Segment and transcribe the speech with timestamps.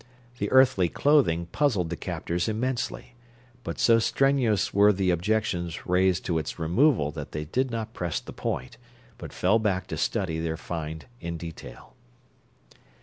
[0.39, 3.13] The earthly clothing puzzled the captors immensely,
[3.63, 8.19] but so strenuous were the objections raised to its removal, but they did not press
[8.19, 8.77] the point,
[9.19, 11.93] but fell back to study their find in detail.